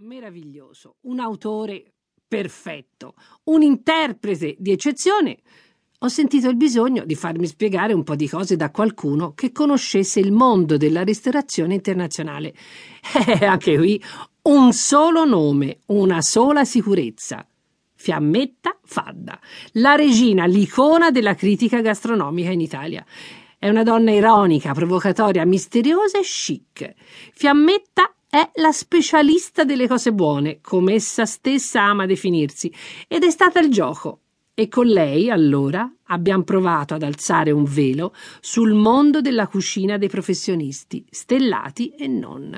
[0.00, 1.92] meraviglioso, un autore
[2.26, 3.14] perfetto,
[3.44, 5.38] un interprete di eccezione,
[6.02, 10.18] ho sentito il bisogno di farmi spiegare un po' di cose da qualcuno che conoscesse
[10.18, 12.54] il mondo della ristorazione internazionale.
[13.40, 14.02] Eh, anche qui
[14.42, 17.46] un solo nome, una sola sicurezza.
[17.94, 19.38] Fiammetta Fadda,
[19.72, 23.04] la regina, l'icona della critica gastronomica in Italia.
[23.58, 26.94] È una donna ironica, provocatoria, misteriosa e chic.
[27.34, 32.72] Fiammetta è la specialista delle cose buone, come essa stessa ama definirsi,
[33.08, 34.20] ed è stata il gioco.
[34.54, 40.08] E con lei, allora, abbiamo provato ad alzare un velo sul mondo della cucina dei
[40.08, 42.56] professionisti, stellati e non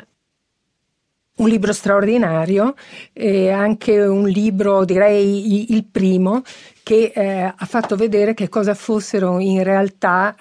[1.42, 2.74] un libro straordinario
[3.12, 6.42] e anche un libro, direi il primo,
[6.82, 10.34] che eh, ha fatto vedere che cosa fossero in realtà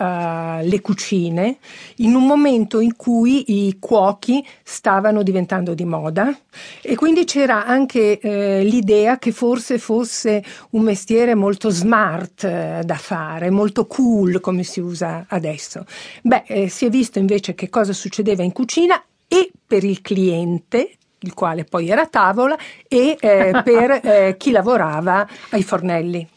[0.62, 1.58] uh, le cucine
[1.98, 6.36] in un momento in cui i cuochi stavano diventando di moda
[6.82, 12.96] e quindi c'era anche eh, l'idea che forse fosse un mestiere molto smart eh, da
[12.96, 15.86] fare, molto cool come si usa adesso.
[16.24, 19.02] Beh, eh, si è visto invece che cosa succedeva in cucina
[19.34, 24.52] e per il cliente il quale poi era a tavola, e eh, per eh, chi
[24.52, 26.28] lavorava ai fornelli.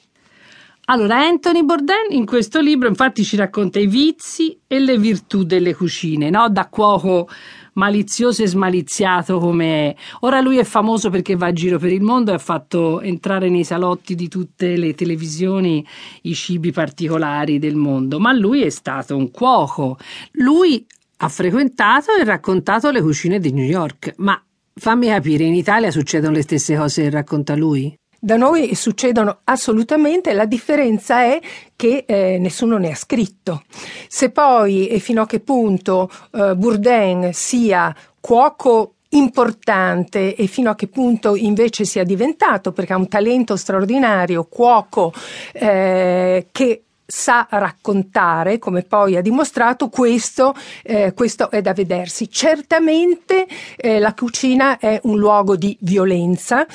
[0.86, 5.74] Allora, Anthony Bourdain in questo libro infatti ci racconta i vizi e le virtù delle
[5.74, 6.50] cucine, no?
[6.50, 7.26] da cuoco
[7.72, 9.96] malizioso e smaliziato come è.
[10.20, 13.48] Ora lui è famoso perché va a giro per il mondo e ha fatto entrare
[13.48, 15.84] nei salotti di tutte le televisioni
[16.22, 19.96] i cibi particolari del mondo, ma lui è stato un cuoco.
[20.32, 20.86] Lui
[21.24, 24.40] ha frequentato e raccontato le cucine di New York, ma
[24.74, 27.96] fammi capire, in Italia succedono le stesse cose che racconta lui?
[28.18, 31.40] Da noi succedono assolutamente, la differenza è
[31.76, 33.62] che eh, nessuno ne ha scritto.
[34.08, 40.74] Se poi e fino a che punto eh, Bourdain sia cuoco importante e fino a
[40.74, 45.12] che punto invece sia diventato, perché ha un talento straordinario, cuoco
[45.52, 52.30] eh, che sa raccontare, come poi ha dimostrato, questo, eh, questo è da vedersi.
[52.30, 53.46] Certamente
[53.76, 56.66] eh, la cucina è un luogo di violenza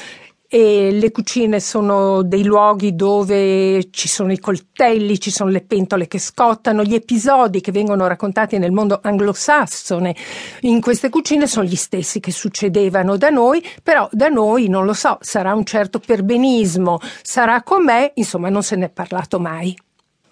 [0.51, 6.07] e le cucine sono dei luoghi dove ci sono i coltelli, ci sono le pentole
[6.07, 10.15] che scottano, gli episodi che vengono raccontati nel mondo anglosassone
[10.61, 14.93] in queste cucine sono gli stessi che succedevano da noi, però da noi non lo
[14.93, 19.77] so, sarà un certo perbenismo, sarà com'è, insomma non se ne è parlato mai.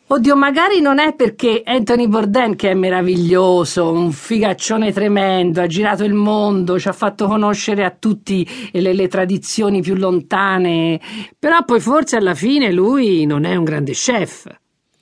[0.09, 6.05] Oddio, magari non è perché Anthony Bourdain, che è meraviglioso, un figaccione tremendo, ha girato
[6.05, 10.97] il mondo, ci ha fatto conoscere a tutti le, le tradizioni più lontane,
[11.37, 14.47] però poi forse alla fine lui non è un grande chef.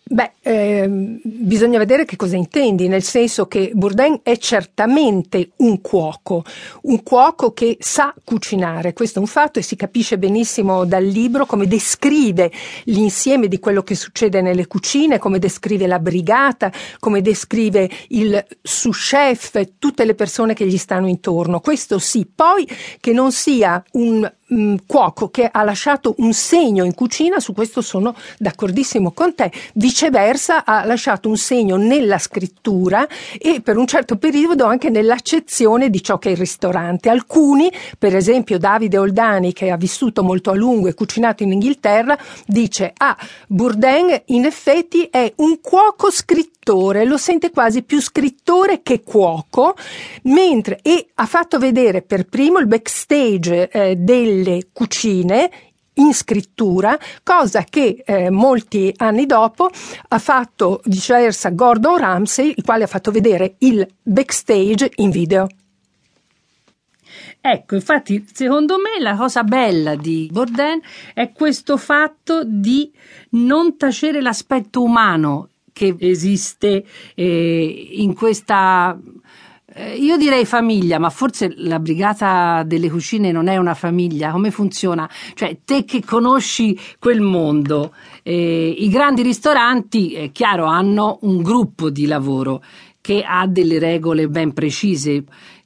[0.07, 6.43] Beh, eh, bisogna vedere che cosa intendi, nel senso che Bourdain è certamente un cuoco,
[6.83, 11.47] un cuoco che sa cucinare, questo è un fatto e si capisce benissimo dal libro
[11.47, 12.51] come descrive
[12.83, 18.95] l'insieme di quello che succede nelle cucine, come descrive la brigata, come descrive il sous
[19.09, 21.59] chef, tutte le persone che gli stanno intorno.
[21.61, 26.93] Questo sì, poi che non sia un Mm, cuoco che ha lasciato un segno in
[26.93, 29.51] cucina, su questo sono d'accordissimo con te.
[29.73, 33.07] Viceversa ha lasciato un segno nella scrittura
[33.39, 37.09] e per un certo periodo anche nell'accezione di ciò che è il ristorante.
[37.09, 42.15] Alcuni, per esempio Davide Oldani che ha vissuto molto a lungo e cucinato in Inghilterra,
[42.45, 43.17] dice ah,
[43.47, 49.75] Bourdain in effetti è un cuoco scrittore, lo sente quasi più scrittore che cuoco,
[50.23, 55.49] mentre e ha fatto vedere per primo il backstage eh, del delle cucine
[55.97, 59.69] in scrittura, cosa che eh, molti anni dopo
[60.09, 65.47] ha fatto viceversa Gordon Ramsay, il quale ha fatto vedere il backstage in video.
[67.39, 70.81] Ecco, infatti, secondo me la cosa bella di Bourdain
[71.13, 72.91] è questo fatto di
[73.31, 78.97] non tacere l'aspetto umano che esiste eh, in questa
[79.77, 84.31] eh, io direi famiglia, ma forse la brigata delle cucine non è una famiglia.
[84.31, 85.09] Come funziona?
[85.33, 91.89] Cioè, te che conosci quel mondo, eh, i grandi ristoranti, è chiaro, hanno un gruppo
[91.89, 92.63] di lavoro
[93.01, 95.25] che ha delle regole ben precise.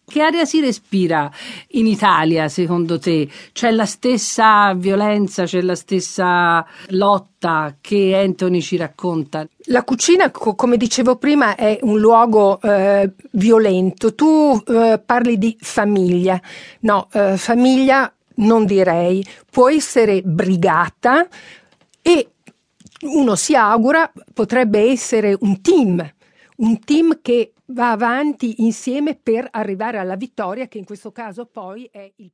[0.10, 1.32] Che aria si respira
[1.74, 3.30] in Italia, secondo te?
[3.54, 9.48] C'è la stessa violenza, c'è la stessa lotta che Anthony ci racconta?
[9.66, 14.16] La cucina, co- come dicevo prima, è un luogo eh, violento.
[14.16, 16.42] Tu eh, parli di famiglia.
[16.80, 19.24] No, eh, famiglia non direi.
[19.52, 21.28] Può essere brigata
[22.02, 22.30] e
[23.02, 26.12] uno si augura potrebbe essere un team,
[26.60, 31.88] un team che va avanti insieme per arrivare alla vittoria che in questo caso poi
[31.92, 32.32] è il